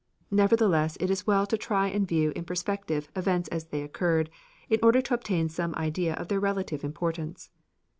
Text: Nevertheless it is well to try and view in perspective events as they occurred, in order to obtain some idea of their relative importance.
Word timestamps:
Nevertheless 0.31 0.97
it 0.99 1.11
is 1.11 1.27
well 1.27 1.45
to 1.45 1.59
try 1.59 1.87
and 1.87 2.07
view 2.07 2.33
in 2.35 2.43
perspective 2.43 3.07
events 3.15 3.49
as 3.49 3.65
they 3.65 3.83
occurred, 3.83 4.31
in 4.67 4.79
order 4.81 4.99
to 4.99 5.13
obtain 5.13 5.47
some 5.47 5.75
idea 5.75 6.15
of 6.15 6.27
their 6.27 6.39
relative 6.39 6.83
importance. 6.83 7.51